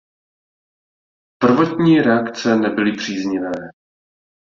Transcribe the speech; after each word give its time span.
Prvotní 1.41 2.01
reakce 2.01 2.55
nebyly 2.55 2.91
příznivé. 2.97 3.51